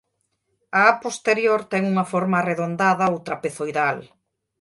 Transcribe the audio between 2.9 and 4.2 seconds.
ou trapezoidal.